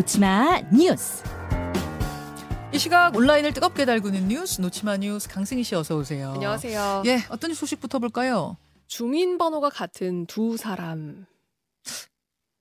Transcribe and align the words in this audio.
놓치마 0.00 0.60
뉴스. 0.74 1.24
이 2.70 2.78
시각 2.78 3.16
온라인을 3.16 3.54
뜨겁게 3.54 3.86
달구는 3.86 4.28
뉴스 4.28 4.60
놓치마 4.60 4.98
뉴스 4.98 5.26
강승희 5.26 5.64
씨 5.64 5.74
어서 5.74 5.96
오세요. 5.96 6.32
안녕하세요. 6.32 7.04
예, 7.06 7.20
어떤 7.30 7.54
소식부터 7.54 7.98
볼까요? 7.98 8.58
주민번호가 8.88 9.70
같은 9.70 10.26
두 10.26 10.58
사람. 10.58 11.24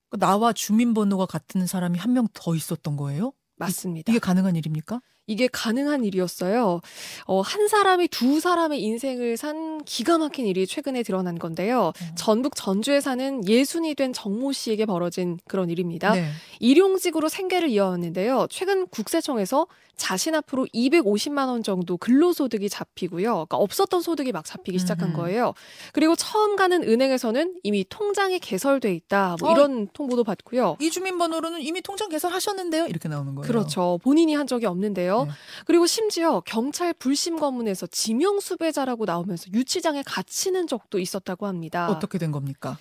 그 0.10 0.18
나와 0.18 0.54
주민번호가 0.54 1.26
같은 1.26 1.68
사람이 1.68 2.00
한 2.00 2.14
명 2.14 2.30
더 2.34 2.56
있었던 2.56 2.96
거예요? 2.96 3.34
맞습니다. 3.58 4.14
이게 4.14 4.20
가능한 4.20 4.56
일입니까? 4.56 5.02
이게 5.28 5.48
가능한 5.52 6.04
일이었어요. 6.04 6.82
어, 7.26 7.42
한 7.42 7.68
사람이 7.68 8.08
두 8.10 8.40
사람의 8.40 8.82
인생을 8.82 9.38
산 9.38 9.84
기가 9.86 10.18
막힌 10.18 10.46
일이 10.46 10.68
최근에 10.68 11.04
드러난 11.04 11.40
건데요. 11.40 11.88
어. 11.88 11.94
전북 12.16 12.56
전주에 12.56 13.02
사는 13.02 13.48
예순이 13.48 13.96
된 13.96 14.14
정모 14.14 14.52
씨에게 14.52 14.86
벌어진 14.86 15.40
그런 15.48 15.70
일입니다. 15.70 16.14
네. 16.14 16.30
일용직으로 16.60 17.30
생계를 17.30 17.70
이어왔는데요. 17.70 18.48
최근 18.50 18.88
국세청에서 18.88 19.68
자신 19.98 20.36
앞으로 20.36 20.66
250만 20.74 21.48
원 21.48 21.64
정도 21.64 21.98
근로소득이 21.98 22.70
잡히고요. 22.70 23.32
그러니까 23.32 23.58
없었던 23.58 24.02
소득이 24.02 24.32
막 24.32 24.44
잡히기 24.46 24.78
시작한. 24.80 25.06
거예요. 25.16 25.54
그리고 25.94 26.16
처음 26.16 26.56
가는 26.56 26.84
은행에서는 26.84 27.60
이미 27.64 27.86
통장이 27.88 28.40
개설돼 28.40 28.94
있다. 28.94 29.38
뭐 29.40 29.50
어. 29.50 29.52
이런 29.54 29.88
통보도 29.94 30.24
받고요. 30.24 30.78
이 30.82 30.90
주민번호로는 30.90 31.62
이미 31.62 31.82
통장 31.82 32.10
개설하셨는데요? 32.10 32.88
이렇게 32.88 33.08
나오는 33.08 33.36
거예요. 33.36 33.48
그렇죠. 33.48 34.00
본인이 34.04 34.34
한 34.34 34.48
적이 34.48 34.66
없는데요. 34.66 35.15
네. 35.24 35.32
그리고 35.66 35.88
심지어 35.88 36.42
경찰 36.42 36.94
불심 36.94 37.40
검문에서 37.40 37.88
지명 37.88 38.42
수배자라고 38.42 39.06
나오면서 39.06 39.46
유치장에 39.54 40.04
갇히는 40.04 40.68
적도 40.68 41.00
있었다고 41.00 41.48
합니다. 41.48 41.90
어떻게 41.90 42.18
된 42.18 42.32
겁니까? 42.32 42.78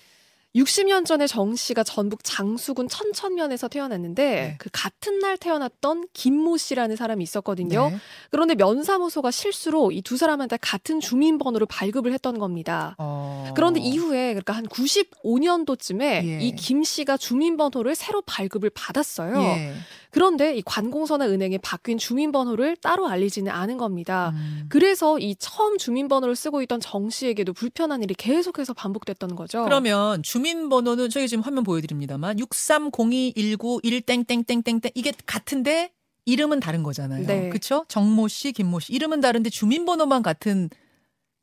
60년 0.55 1.05
전에 1.05 1.27
정 1.27 1.53
씨가 1.55 1.83
전북 1.83 2.23
장수군 2.23 2.87
천천면에서 2.87 3.67
태어났는데 3.67 4.23
네. 4.23 4.55
그 4.59 4.69
같은 4.71 5.19
날 5.19 5.37
태어났던 5.37 6.05
김모 6.13 6.55
씨라는 6.55 6.95
사람이 6.95 7.21
있었거든요. 7.23 7.89
네. 7.89 7.97
그런데 8.31 8.55
면사무소가 8.55 9.29
실수로 9.31 9.91
이 9.91 10.01
두 10.05 10.17
사람한테 10.17 10.57
같은 10.61 10.99
주민번호를 10.99 11.65
발급을 11.65 12.13
했던 12.13 12.37
겁니다. 12.37 12.95
어. 12.99 13.51
그런데 13.55 13.79
이후에 13.79 14.35
그러니까 14.35 14.53
한 14.53 14.65
95년도쯤에 14.67 16.01
예. 16.01 16.39
이김 16.41 16.83
씨가 16.83 17.17
주민번호를 17.17 17.95
새로 17.95 18.21
발급을 18.21 18.69
받았어요. 18.69 19.35
예. 19.41 19.73
그런데 20.11 20.55
이 20.55 20.61
관공서나 20.61 21.27
은행에 21.27 21.57
바뀐 21.57 21.97
주민번호를 21.97 22.77
따로 22.77 23.07
알리지는 23.07 23.51
않은 23.51 23.75
겁니다. 23.77 24.31
음. 24.35 24.65
그래서 24.69 25.19
이 25.19 25.35
처음 25.37 25.77
주민번호를 25.77 26.37
쓰고 26.37 26.61
있던 26.61 26.79
정 26.79 27.09
씨에게도 27.09 27.51
불편한 27.51 28.01
일이 28.01 28.13
계속해서 28.13 28.73
반복됐던 28.73 29.35
거죠. 29.35 29.65
그러면 29.65 30.23
주민 30.23 30.44
번호는 30.69 31.09
저희 31.09 31.27
지금 31.27 31.43
화면 31.43 31.63
보여드립니다만 31.63 32.37
63021911땡땡땡땡땡 32.37 34.91
이게 34.95 35.11
같은데 35.25 35.91
이름은 36.25 36.59
다른 36.59 36.83
거잖아요. 36.83 37.25
네. 37.25 37.49
그렇죠? 37.49 37.85
정모 37.87 38.27
씨, 38.27 38.51
김모 38.51 38.79
씨 38.79 38.93
이름은 38.93 39.21
다른데 39.21 39.49
주민번호만 39.49 40.21
같은 40.23 40.69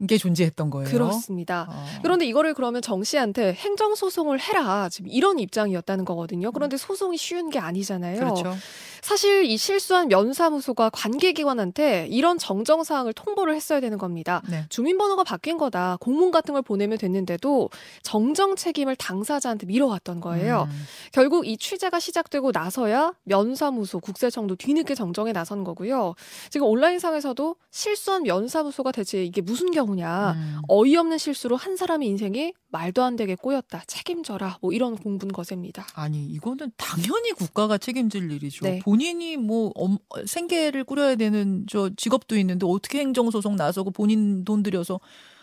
게 0.07 0.19
존재했던 0.19 0.71
거예요. 0.71 0.89
그렇습니다. 0.91 1.67
어. 1.71 1.85
그런데 2.03 2.27
이거를 2.27 2.55
그러면 2.55 2.83
정 2.83 3.05
씨한테 3.05 3.55
행정 3.55 3.95
소송을 3.95 4.41
해라 4.41 4.89
지금 4.89 5.11
이런 5.11 5.39
입장이었다는 5.39 6.05
거거든요. 6.05 6.53
그런데 6.53 6.77
소송이 6.77 7.17
쉬운 7.17 7.51
게 7.51 7.59
아니잖아요. 7.59 8.19
그렇죠. 8.19 8.55
사실 9.03 9.45
이 9.45 9.57
실수한 9.57 10.09
면사무소가 10.09 10.91
관계기관한테 10.91 12.07
이런 12.09 12.39
정정 12.39 12.85
사항을 12.85 13.13
통보를 13.13 13.55
했어야 13.55 13.81
되는 13.81 13.99
겁니다. 13.99 14.43
네. 14.49 14.65
주민번호가 14.69 15.25
바뀐 15.25 15.59
거다. 15.59 15.97
공문 16.01 16.31
같은 16.31 16.55
걸 16.55 16.63
보내면 16.63 16.99
됐는데도 16.99 17.69
정정 18.03 18.55
책임을 18.55 18.95
당사자한테 18.95 19.67
미뤄왔던 19.67 20.21
거예요. 20.21 20.69
음. 20.71 20.85
결국 21.11 21.49
이 21.49 21.57
취재가 21.57 21.99
시작되고 21.99 22.53
나서야 22.53 23.13
면사무소, 23.25 23.99
국세청도 23.99 24.57
뒤늦게 24.57 24.95
정정에 24.95 25.33
나선 25.33 25.65
거고요. 25.65 26.15
지금 26.51 26.69
온라인상에서도 26.69 27.57
실수한 27.73 28.23
면사무소가 28.23 28.93
대체 28.93 29.25
이게 29.25 29.41
무슨 29.41 29.73
경우 29.73 29.92
냐. 29.95 30.33
음. 30.33 30.59
어이없는 30.69 31.19
실수로 31.19 31.57
한 31.57 31.77
사람의 31.77 32.09
인생이 32.09 32.55
말도 32.71 33.03
안 33.03 33.17
되게 33.17 33.35
꼬였다. 33.35 33.83
책임져라. 33.87 34.59
뭐 34.61 34.73
이런 34.73 34.97
공분 34.97 35.31
거셉니다. 35.33 35.87
아니 35.95 36.25
이거는 36.27 36.73
당연히 36.77 37.33
국가가 37.33 37.79
책임질 37.79 38.31
일이죠. 38.33 38.65
네. 38.65 38.79
본인이 38.81 39.37
뭐 39.37 39.71
엄- 39.75 39.99
생계를 40.27 40.85
꾸려야 40.85 41.17
되는 41.17 41.65
저 41.69 41.91
직업도 41.97 42.37
있는데 42.39 42.67
어떻게 42.67 43.01
행정소송 43.01 43.57
나서고 43.57 43.91
본인 43.91 44.45
돈 44.45 44.63
들여서 44.63 45.01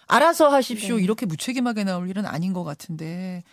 알아서 0.08 0.50
하십시오 0.50 0.98
네. 0.98 1.04
이렇게 1.04 1.26
무책임하게 1.26 1.84
나올 1.84 2.10
일은 2.10 2.26
아닌 2.26 2.52
것 2.54 2.64
같은데 2.64 3.44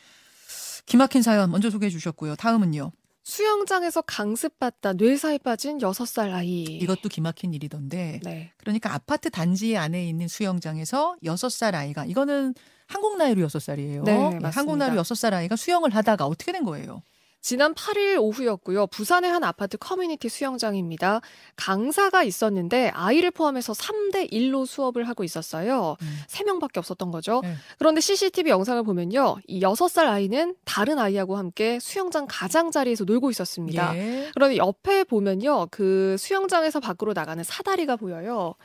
기막힌 0.86 1.22
사연 1.22 1.50
먼저 1.50 1.68
소개해 1.70 1.90
주셨고요. 1.90 2.36
다음은요. 2.36 2.92
수영장에서 3.26 4.02
강습받다 4.02 4.92
뇌사에 4.92 5.38
빠진 5.38 5.78
6살 5.78 6.32
아이. 6.32 6.62
이것도 6.62 7.08
기막힌 7.08 7.52
일이던데 7.54 8.20
네. 8.22 8.52
그러니까 8.56 8.94
아파트 8.94 9.30
단지 9.30 9.76
안에 9.76 10.08
있는 10.08 10.28
수영장에서 10.28 11.16
여섯 11.24 11.48
살 11.48 11.74
아이가 11.74 12.04
이거는 12.04 12.54
한국 12.86 13.16
나이로 13.18 13.42
여섯 13.42 13.58
살이에요. 13.58 14.04
네, 14.04 14.12
예, 14.12 14.16
맞습니다. 14.16 14.50
한국 14.50 14.76
나이로 14.76 14.96
여섯 14.96 15.16
살 15.16 15.34
아이가 15.34 15.56
수영을 15.56 15.92
하다가 15.92 16.24
어떻게 16.24 16.52
된 16.52 16.62
거예요? 16.62 17.02
지난 17.46 17.74
8일 17.74 18.20
오후였고요. 18.20 18.88
부산의 18.88 19.30
한 19.30 19.44
아파트 19.44 19.76
커뮤니티 19.76 20.28
수영장입니다. 20.28 21.20
강사가 21.54 22.24
있었는데 22.24 22.88
아이를 22.88 23.30
포함해서 23.30 23.72
3대 23.72 24.32
1로 24.32 24.66
수업을 24.66 25.06
하고 25.06 25.22
있었어요. 25.22 25.94
음. 26.02 26.18
3명밖에 26.26 26.78
없었던 26.78 27.12
거죠. 27.12 27.42
네. 27.44 27.54
그런데 27.78 28.00
CCTV 28.00 28.50
영상을 28.50 28.82
보면요. 28.82 29.36
이 29.46 29.60
6살 29.60 30.08
아이는 30.08 30.56
다른 30.64 30.98
아이하고 30.98 31.36
함께 31.36 31.78
수영장 31.78 32.26
가장자리에서 32.28 33.04
놀고 33.04 33.30
있었습니다. 33.30 33.96
예. 33.96 34.30
그런데 34.34 34.56
옆에 34.56 35.04
보면요. 35.04 35.68
그 35.70 36.16
수영장에서 36.18 36.80
밖으로 36.80 37.12
나가는 37.12 37.44
사다리가 37.44 37.94
보여요. 37.94 38.56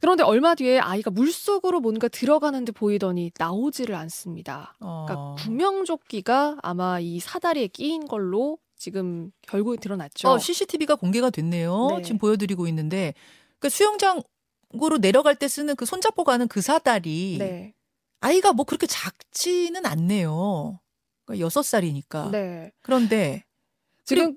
그런데 0.00 0.22
얼마 0.22 0.54
뒤에 0.54 0.78
아이가 0.78 1.10
물속으로 1.10 1.80
뭔가 1.80 2.08
들어가는 2.08 2.64
듯 2.64 2.72
보이더니 2.72 3.32
나오지를 3.38 3.94
않습니다. 3.94 4.74
어. 4.80 5.06
그러니까 5.06 5.42
구명조끼가 5.42 6.58
아마 6.62 7.00
이 7.00 7.20
사다리에 7.20 7.68
끼인 7.68 8.06
걸로 8.06 8.58
지금 8.76 9.32
결국에 9.42 9.78
드러났죠. 9.78 10.28
어, 10.28 10.38
CCTV가 10.38 10.96
공개가 10.96 11.30
됐네요. 11.30 11.88
네. 11.96 12.02
지금 12.02 12.18
보여드리고 12.18 12.66
있는데 12.68 13.14
그 13.58 13.68
수영장으로 13.68 14.98
내려갈 15.00 15.34
때 15.34 15.48
쓰는 15.48 15.76
그 15.76 15.86
손잡고 15.86 16.24
가는 16.24 16.46
그 16.46 16.60
사다리 16.60 17.36
네. 17.38 17.74
아이가 18.20 18.52
뭐 18.52 18.64
그렇게 18.64 18.86
작지는 18.86 19.86
않네요. 19.86 20.80
그러니까 21.24 21.44
여섯 21.44 21.62
살이니까. 21.62 22.30
네. 22.30 22.72
그런데 22.82 23.44
지금 24.04 24.36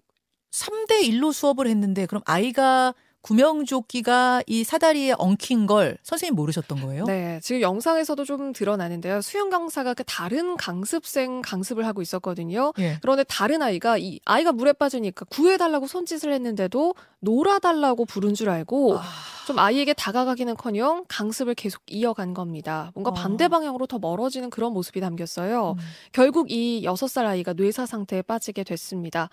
3대 0.52 1.04
1로 1.04 1.32
수업을 1.34 1.68
했는데 1.68 2.06
그럼 2.06 2.22
아이가 2.26 2.94
구명조끼가 3.22 4.44
이 4.48 4.64
사다리에 4.64 5.14
엉킨 5.18 5.68
걸 5.68 5.98
선생님 6.04 6.36
모르셨던 6.36 6.82
거예요? 6.82 7.04
네, 7.06 7.40
지금 7.44 7.62
영상에서도 7.62 8.24
좀 8.26 8.54
드러나는데요. 8.54 9.22
수영 9.22 9.50
강사가 9.50 9.94
그 9.94 10.04
다른 10.06 10.56
강습생 10.56 11.42
강습을 11.42 11.86
하고 11.86 12.02
있었거든요. 12.02 12.74
예. 12.80 12.98
그런데 13.02 13.24
다른 13.24 13.62
아이가 13.62 13.98
이 13.98 14.20
아이가 14.26 14.52
물에 14.52 14.74
빠지니까 14.74 15.26
구해달라고 15.26 15.88
손짓을 15.88 16.32
했는데도 16.34 16.96
놀아달라고 17.20 18.06
부른 18.06 18.34
줄 18.34 18.50
알고 18.50 18.98
아, 18.98 19.04
좀 19.46 19.60
아이에게 19.60 19.94
다가가기는커녕 19.94 21.06
강습을 21.08 21.56
계속 21.56 21.82
이어간 21.88 22.34
겁니다. 22.34 22.92
뭔가 22.94 23.10
어. 23.10 23.14
반대 23.14 23.48
방향으로 23.48 23.88
더 23.88 24.00
멀어지는 24.00 24.50
그런 24.50 24.74
모습이 24.74 25.02
담겼어요. 25.02 25.72
음. 25.72 25.84
결국 26.12 26.52
이 26.52 26.84
여섯 26.84 27.08
살 27.08 27.26
아이가 27.26 27.54
뇌사 27.54 27.86
상태에 27.86 28.22
빠지게 28.22 28.64
됐습니다. 28.64 29.30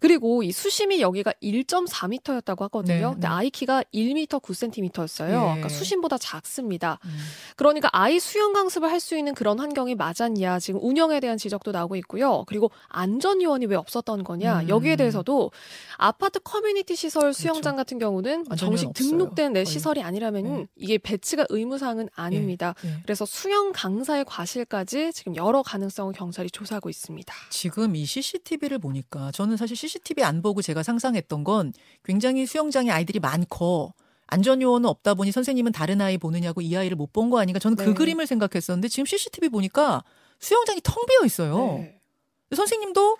그리고 0.00 0.42
이 0.42 0.52
수심이 0.52 1.00
여기가 1.00 1.32
1.4m였다고 1.42 2.60
하거든요. 2.60 3.14
네, 3.14 3.20
네. 3.20 3.23
아이 3.26 3.50
키가 3.50 3.84
1m 3.94 4.40
9cm였어요. 4.40 5.28
예. 5.28 5.32
그러니까 5.32 5.68
수심보다 5.68 6.18
작습니다. 6.18 6.98
음. 7.04 7.16
그러니까 7.56 7.88
아이 7.92 8.18
수영 8.18 8.52
강습을 8.52 8.90
할 8.90 9.04
수 9.04 9.18
있는 9.18 9.34
그런 9.34 9.58
환경이 9.60 9.96
맞았냐 9.96 10.58
지금 10.60 10.80
운영에 10.82 11.20
대한 11.20 11.36
지적도 11.36 11.72
나오고 11.72 11.96
있고요. 11.96 12.44
그리고 12.46 12.70
안전 12.88 13.42
요원이 13.42 13.66
왜 13.66 13.76
없었던 13.76 14.24
거냐 14.24 14.60
음. 14.60 14.68
여기에 14.70 14.96
대해서도 14.96 15.50
아파트 15.98 16.38
커뮤니티 16.40 16.96
시설 16.96 17.34
수영장 17.34 17.76
같은 17.76 17.98
경우는 17.98 18.44
정식으로 18.56 19.08
등록된 19.10 19.52
네. 19.52 19.64
시설이 19.66 20.02
아니라면 20.02 20.44
네. 20.44 20.66
이게 20.76 20.96
배치가 20.96 21.44
의무사항은 21.50 22.08
아닙니다. 22.14 22.74
예. 22.86 22.94
그래서 23.02 23.26
수영 23.26 23.72
강사의 23.72 24.24
과실까지 24.24 25.12
지금 25.12 25.36
여러 25.36 25.62
가능성을 25.62 26.12
경찰이 26.14 26.50
조사하고 26.50 26.88
있습니다. 26.88 27.34
지금 27.50 27.96
이 27.96 28.06
CCTV를 28.06 28.78
보니까 28.78 29.32
저는 29.32 29.58
사실 29.58 29.76
CCTV 29.76 30.24
안 30.24 30.40
보고 30.40 30.62
제가 30.62 30.82
상상했던 30.82 31.44
건 31.44 31.74
굉장히 32.04 32.46
수영장에 32.46 32.90
아이들이 32.90 33.13
많고 33.20 33.92
안전 34.26 34.60
요원은 34.62 34.88
없다 34.88 35.14
보니 35.14 35.32
선생님은 35.32 35.72
다른 35.72 36.00
아이 36.00 36.18
보느냐고 36.18 36.60
이 36.60 36.74
아이를 36.76 36.96
못 36.96 37.12
본 37.12 37.30
거 37.30 37.38
아닌가 37.38 37.58
저는 37.58 37.76
그 37.76 37.82
네. 37.84 37.94
그림을 37.94 38.26
생각했었는데 38.26 38.88
지금 38.88 39.04
CCTV 39.06 39.48
보니까 39.50 40.02
수영장이 40.40 40.80
텅 40.82 41.04
비어 41.06 41.24
있어요. 41.24 41.76
네. 41.78 41.98
선생님도 42.54 43.18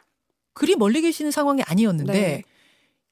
그리 0.52 0.76
멀리 0.76 1.00
계시는 1.02 1.30
상황이 1.30 1.62
아니었는데 1.62 2.12
네. 2.12 2.42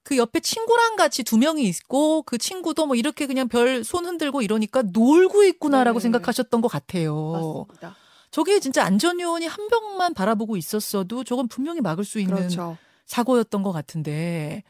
그 0.04 0.16
옆에 0.16 0.40
친구랑 0.40 0.96
같이 0.96 1.22
두 1.22 1.38
명이 1.38 1.62
있고 1.64 2.22
그 2.22 2.38
친구도 2.38 2.86
뭐 2.86 2.96
이렇게 2.96 3.26
그냥 3.26 3.48
별 3.48 3.84
손 3.84 4.04
흔들고 4.06 4.42
이러니까 4.42 4.82
놀고 4.82 5.44
있구나라고 5.44 5.98
네. 5.98 6.02
생각하셨던 6.02 6.60
것 6.60 6.68
같아요. 6.68 7.64
맞습니다. 7.66 7.96
저게 8.30 8.58
진짜 8.60 8.82
안전 8.84 9.20
요원이 9.20 9.46
한 9.46 9.68
명만 9.68 10.14
바라보고 10.14 10.56
있었어도 10.56 11.22
저건 11.22 11.48
분명히 11.48 11.80
막을 11.80 12.04
수 12.04 12.18
있는 12.18 12.34
그렇죠. 12.36 12.76
사고였던 13.06 13.62
것 13.62 13.72
같은데 13.72 14.62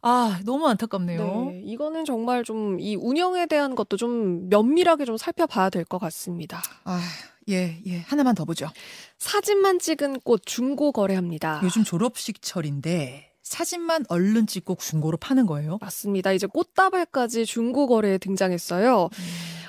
아 0.00 0.40
너무 0.44 0.68
안타깝네요. 0.68 1.50
네, 1.50 1.62
이거는 1.64 2.04
정말 2.04 2.44
좀 2.44 2.78
이 2.80 2.94
운영에 2.96 3.46
대한 3.46 3.74
것도 3.74 3.96
좀 3.96 4.48
면밀하게 4.48 5.04
좀 5.04 5.16
살펴봐야 5.16 5.70
될 5.70 5.84
것 5.84 5.98
같습니다. 5.98 6.62
아, 6.84 7.00
예, 7.48 7.80
예. 7.86 7.98
하나만 8.00 8.34
더 8.36 8.44
보죠. 8.44 8.68
사진만 9.18 9.78
찍은 9.80 10.20
꽃 10.20 10.42
중고 10.46 10.92
거래합니다. 10.92 11.60
요즘 11.64 11.82
졸업식 11.82 12.40
철인데 12.42 13.32
사진만 13.42 14.04
얼른 14.08 14.46
찍고 14.46 14.76
중고로 14.76 15.16
파는 15.16 15.46
거예요? 15.46 15.78
맞습니다. 15.80 16.32
이제 16.32 16.46
꽃다발까지 16.46 17.46
중고 17.46 17.86
거래에 17.88 18.18
등장했어요. 18.18 19.08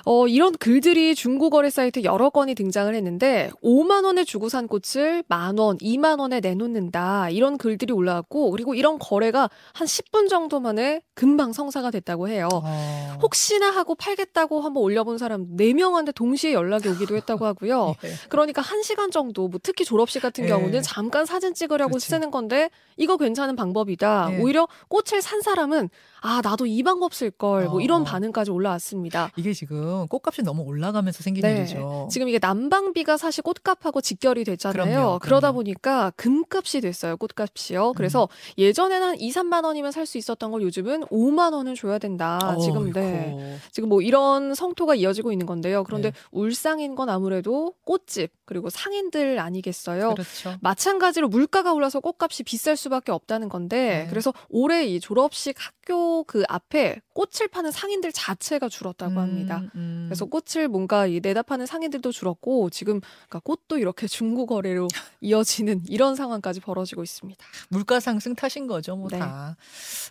어, 0.04 0.26
이런 0.26 0.52
글들이 0.52 1.14
중고 1.14 1.50
거래 1.50 1.70
사이트 1.70 2.02
여러 2.04 2.30
건이 2.30 2.54
등장을 2.54 2.94
했는데 2.94 3.50
5만 3.62 4.04
원에 4.04 4.24
주고 4.24 4.48
산 4.48 4.68
꽃을 4.68 5.24
만 5.28 5.58
원, 5.58 5.76
2만 5.78 6.20
원에 6.20 6.40
내놓는다. 6.40 7.30
이런 7.30 7.58
글들이 7.58 7.92
올라왔고 7.92 8.50
그리고 8.50 8.74
이런 8.74 8.98
거래가 8.98 9.50
한 9.72 9.86
10분 9.86 10.28
정도 10.28 10.60
만에 10.60 11.02
금방 11.14 11.52
성사가 11.52 11.90
됐다고 11.90 12.28
해요. 12.28 12.48
어. 12.52 13.18
혹시나 13.22 13.70
하고 13.70 13.94
팔겠다고 13.94 14.60
한번 14.60 14.82
올려본 14.82 15.18
사람 15.18 15.56
4명한테 15.56 16.14
동시에 16.14 16.52
연락이 16.52 16.88
오기도 16.88 17.16
했다고 17.16 17.44
하고요. 17.44 17.94
예. 18.04 18.10
그러니까 18.28 18.62
1시간 18.62 19.10
정도, 19.10 19.48
뭐 19.48 19.60
특히 19.62 19.84
졸업식 19.84 20.22
같은 20.22 20.44
예. 20.44 20.48
경우는 20.48 20.82
잠깐 20.82 21.26
사진 21.26 21.54
찍으려고 21.54 21.90
그렇지. 21.92 22.08
쓰는 22.08 22.30
건데 22.30 22.70
이거 22.96 23.16
괜찮은 23.16 23.56
방법이다. 23.56 24.28
예. 24.32 24.38
오히려 24.40 24.66
꽃을 24.88 25.20
산 25.22 25.40
사람은 25.40 25.90
아, 26.22 26.40
나도 26.42 26.66
이 26.66 26.82
방법 26.82 27.14
쓸 27.14 27.30
걸. 27.30 27.66
뭐 27.68 27.80
이런 27.80 28.02
어. 28.02 28.04
반응까지 28.04 28.50
올라왔습니다. 28.50 29.30
이게 29.36 29.52
지금 29.52 30.06
꽃값이 30.08 30.42
너무 30.42 30.62
올라가면서 30.62 31.22
생긴 31.22 31.42
네. 31.42 31.56
일이죠. 31.58 32.08
지금 32.10 32.28
이게 32.28 32.38
난방비가 32.40 33.16
사실 33.16 33.42
꽃값하고 33.42 34.00
직결이 34.00 34.44
됐잖아요. 34.44 34.84
그럼요, 34.90 35.18
그러다 35.20 35.48
그럼요. 35.48 35.54
보니까 35.56 36.12
금값이 36.16 36.80
됐어요. 36.82 37.16
꽃값이요. 37.16 37.92
그래서 37.94 38.28
예전에는 38.58 39.08
한 39.08 39.20
2, 39.20 39.30
3만 39.30 39.64
원이면 39.64 39.92
살 39.92 40.06
수 40.10 40.18
있었던 40.18 40.50
걸 40.50 40.62
요즘은 40.62 41.02
5만 41.04 41.52
원은 41.52 41.76
줘야 41.76 41.98
된다. 41.98 42.56
지금 42.60 42.90
네. 42.92 43.26
어이쿠. 43.32 43.58
지금 43.70 43.88
뭐 43.88 44.02
이런 44.02 44.54
성토가 44.56 44.96
이어지고 44.96 45.30
있는 45.30 45.46
건데요. 45.46 45.84
그런데 45.84 46.10
네. 46.10 46.16
울상인 46.32 46.96
건 46.96 47.08
아무래도 47.08 47.74
꽃집 47.84 48.32
그리고 48.44 48.70
상인들 48.70 49.38
아니겠어요. 49.38 50.14
그렇죠. 50.14 50.56
마찬가지로 50.60 51.28
물가가 51.28 51.72
올라서 51.72 52.00
꽃값이 52.00 52.42
비쌀 52.42 52.76
수밖에 52.76 53.12
없다는 53.12 53.48
건데 53.48 54.04
네. 54.04 54.06
그래서 54.10 54.32
올해 54.48 54.84
이 54.84 54.98
졸업식 54.98 55.54
학교 55.58 56.09
그 56.26 56.42
앞에 56.48 57.00
꽃을 57.14 57.48
파는 57.50 57.70
상인들 57.70 58.12
자체가 58.12 58.68
줄었다고 58.68 59.20
합니다. 59.20 59.58
음, 59.58 59.70
음. 59.74 60.06
그래서 60.08 60.26
꽃을 60.26 60.68
뭔가 60.68 61.06
이 61.06 61.20
내다 61.20 61.42
파는 61.42 61.66
상인들도 61.66 62.12
줄었고 62.12 62.70
지금 62.70 63.00
그러니까 63.00 63.38
꽃도 63.40 63.78
이렇게 63.78 64.06
중고 64.06 64.46
거래로 64.46 64.88
이어지는 65.20 65.82
이런 65.88 66.14
상황까지 66.14 66.60
벌어지고 66.60 67.02
있습니다. 67.02 67.44
물가 67.68 68.00
상승 68.00 68.34
탓인 68.34 68.66
거죠, 68.66 68.96
뭐 68.96 69.08
네. 69.08 69.18
다. 69.18 69.56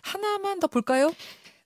하나만 0.02 0.60
더 0.60 0.66
볼까요? 0.66 1.10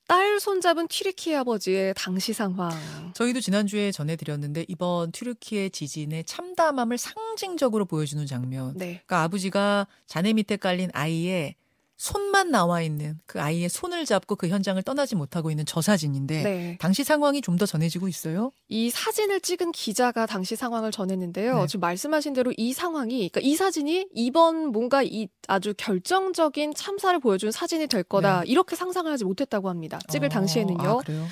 딸 0.07 0.39
손잡은 0.39 0.89
튀르키 0.89 1.35
아버지의 1.35 1.95
당시 1.97 2.33
상황. 2.35 2.71
저희도 3.15 3.41
지난주에 3.41 3.91
전해드렸는데 3.91 4.67
이번 4.69 5.13
튀르키의 5.13 5.71
지진의 5.71 6.25
참담함을 6.25 6.99
상징적으로 6.99 7.87
보여주는 7.87 8.25
장면. 8.27 8.75
네. 8.77 9.03
그러니까 9.07 9.23
아버지가 9.23 9.87
자네 10.07 10.35
밑에 10.35 10.57
깔린 10.57 10.91
아이의 10.93 11.57
손만 12.05 12.51
나와 12.51 12.83
있는 12.83 13.19
그 13.25 13.41
아이의 13.41 13.71
손을 13.71 14.05
잡고 14.05 14.37
그 14.37 14.49
현장을 14.49 14.83
떠나지 14.83 15.17
못하고 15.17 15.51
있는 15.51 15.65
저 15.65 15.81
사진인데 15.81 16.43
네. 16.43 16.79
당시 16.79 17.03
상황이 17.03 17.41
좀 17.41 17.55
더 17.55 17.67
전해지고 17.67 18.09
있어요. 18.09 18.51
이 18.69 18.91
사진을 18.91 19.41
찍은 19.41 19.71
기자가 19.71 20.27
당시 20.27 20.57
상황을 20.57 20.91
전했는데요. 20.91 21.61
네. 21.61 21.67
지금 21.69 21.81
말씀하신 21.81 22.33
대로 22.33 22.53
이 22.57 22.73
상황이, 22.73 23.29
그러니까 23.29 23.41
이 23.41 23.55
사진이 23.55 24.09
이번 24.13 24.73
뭔가 24.73 25.05
이 25.05 25.29
아주 25.47 25.73
결정적인 25.77 26.75
참사를 26.75 27.19
보여준 27.21 27.53
사진이 27.53 27.87
될 27.87 28.03
거다. 28.03 28.43
이렇게 28.45 28.75
상상을 28.75 29.11
하지 29.11 29.25
못했다고 29.25 29.69
합니다. 29.69 30.01
찍을 30.09 30.29
네. 30.29 30.35
어, 30.35 30.41
당시에는요. 30.41 30.89
아, 30.89 30.97
그래요? 30.99 31.27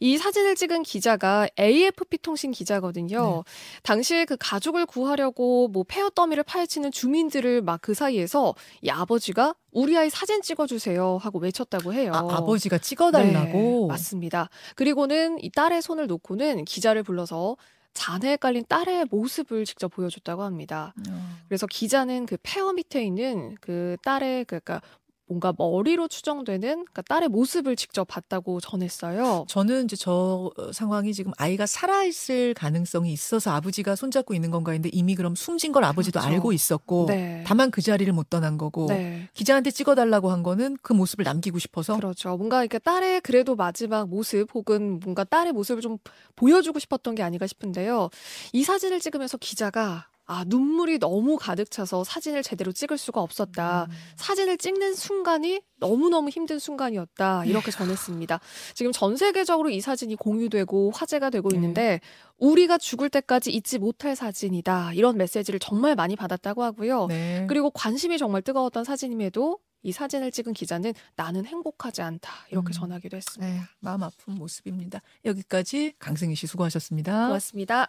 이 0.00 0.18
사진을 0.18 0.54
찍은 0.54 0.82
기자가 0.82 1.48
AFP 1.58 2.18
통신 2.18 2.50
기자거든요. 2.50 3.42
네. 3.44 3.52
당시에 3.82 4.24
그 4.24 4.36
가족을 4.38 4.86
구하려고 4.86 5.68
뭐 5.68 5.84
폐허 5.86 6.10
더미를 6.10 6.42
파헤치는 6.42 6.92
주민들을 6.92 7.62
막 7.62 7.76
그 7.86 7.94
사이에서 7.94 8.56
이 8.82 8.90
아버지가 8.90 9.54
우리 9.70 9.96
아이 9.96 10.10
사진 10.10 10.42
찍어주세요 10.42 11.18
하고 11.18 11.38
외쳤다고 11.38 11.92
해요. 11.92 12.10
아, 12.12 12.38
아버지가 12.38 12.78
찍어달라고. 12.78 13.52
네, 13.52 13.86
맞습니다. 13.86 14.48
그리고는 14.74 15.38
이 15.40 15.50
딸의 15.50 15.82
손을 15.82 16.08
놓고는 16.08 16.64
기자를 16.64 17.04
불러서 17.04 17.56
잔해에 17.94 18.36
깔린 18.38 18.64
딸의 18.68 19.06
모습을 19.10 19.64
직접 19.64 19.88
보여줬다고 19.88 20.42
합니다. 20.42 20.94
어. 21.08 21.36
그래서 21.46 21.68
기자는 21.68 22.26
그 22.26 22.36
폐허 22.42 22.72
밑에 22.72 23.04
있는 23.04 23.54
그 23.60 23.96
딸의 24.02 24.46
그러니까 24.46 24.82
뭔가 25.28 25.52
머리로 25.56 26.06
추정되는 26.06 26.60
그러니까 26.60 27.02
딸의 27.02 27.28
모습을 27.28 27.74
직접 27.74 28.04
봤다고 28.04 28.60
전했어요. 28.60 29.44
저는 29.48 29.84
이제 29.84 29.96
저 29.96 30.50
어, 30.56 30.72
상황이 30.72 31.12
지금 31.12 31.32
아이가 31.36 31.66
살아있을 31.66 32.54
가능성이 32.54 33.12
있어서 33.12 33.50
아버지가 33.50 33.96
손잡고 33.96 34.34
있는 34.34 34.50
건가 34.52 34.70
했는데 34.72 34.90
이미 34.92 35.16
그럼 35.16 35.34
숨진 35.34 35.72
걸 35.72 35.82
아버지도 35.84 36.20
그렇죠. 36.20 36.34
알고 36.34 36.52
있었고 36.52 37.06
네. 37.08 37.42
다만 37.46 37.70
그 37.72 37.82
자리를 37.82 38.12
못 38.12 38.30
떠난 38.30 38.56
거고 38.56 38.86
네. 38.86 39.28
기자한테 39.34 39.72
찍어달라고 39.72 40.30
한 40.30 40.44
거는 40.44 40.76
그 40.80 40.92
모습을 40.92 41.24
남기고 41.24 41.58
싶어서 41.58 41.96
그렇죠. 41.96 42.36
뭔가 42.36 42.62
이렇게 42.62 42.78
딸의 42.78 43.22
그래도 43.22 43.56
마지막 43.56 44.08
모습 44.08 44.48
혹은 44.54 45.00
뭔가 45.00 45.24
딸의 45.24 45.52
모습을 45.52 45.82
좀 45.82 45.98
보여주고 46.36 46.78
싶었던 46.78 47.16
게 47.16 47.22
아닌가 47.24 47.48
싶은데요. 47.48 48.10
이 48.52 48.62
사진을 48.62 49.00
찍으면서 49.00 49.38
기자가 49.38 50.06
아, 50.26 50.44
눈물이 50.46 50.98
너무 50.98 51.36
가득 51.36 51.70
차서 51.70 52.02
사진을 52.02 52.42
제대로 52.42 52.72
찍을 52.72 52.98
수가 52.98 53.20
없었다. 53.20 53.86
음. 53.88 53.94
사진을 54.16 54.58
찍는 54.58 54.94
순간이 54.94 55.62
너무너무 55.78 56.30
힘든 56.30 56.58
순간이었다. 56.58 57.44
이렇게 57.44 57.70
전했습니다. 57.70 58.40
지금 58.74 58.90
전 58.90 59.16
세계적으로 59.16 59.70
이 59.70 59.80
사진이 59.80 60.16
공유되고 60.16 60.90
화제가 60.92 61.30
되고 61.30 61.48
네. 61.50 61.56
있는데 61.56 62.00
우리가 62.38 62.76
죽을 62.78 63.08
때까지 63.08 63.52
잊지 63.52 63.78
못할 63.78 64.16
사진이다. 64.16 64.94
이런 64.94 65.16
메시지를 65.16 65.60
정말 65.60 65.94
많이 65.94 66.16
받았다고 66.16 66.62
하고요. 66.62 67.06
네. 67.06 67.46
그리고 67.48 67.70
관심이 67.70 68.18
정말 68.18 68.42
뜨거웠던 68.42 68.82
사진임에도 68.82 69.60
이 69.82 69.92
사진을 69.92 70.32
찍은 70.32 70.52
기자는 70.52 70.92
나는 71.14 71.46
행복하지 71.46 72.02
않다. 72.02 72.32
이렇게 72.50 72.70
음. 72.70 72.72
전하기도 72.72 73.16
했습니다. 73.16 73.46
네, 73.46 73.60
마음 73.78 74.02
아픈 74.02 74.34
모습입니다. 74.34 75.00
여기까지 75.24 75.94
강승희 76.00 76.34
씨 76.34 76.48
수고하셨습니다. 76.48 77.28
고맙습니다. 77.28 77.88